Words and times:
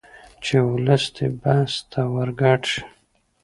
چې 0.43 0.55
ولس 0.69 1.03
دې 1.15 1.27
بحث 1.41 1.73
ته 1.91 2.01
ورګډ 2.13 2.61
شي 2.71 2.81